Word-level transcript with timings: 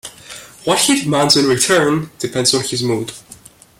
What 0.63 0.79
he 0.79 0.99
demands 1.03 1.37
in 1.37 1.45
return 1.45 2.09
depends 2.17 2.55
on 2.55 2.63
his 2.63 2.81
mood. 2.81 3.11